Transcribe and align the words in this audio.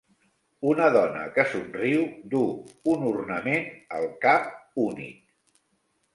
Una 0.69 0.85
dona 0.95 1.25
que 1.35 1.45
somriu 1.51 2.05
duu 2.31 2.49
un 2.95 3.07
ornament 3.11 3.69
al 4.01 4.09
cap 4.27 4.51
únic 4.87 5.23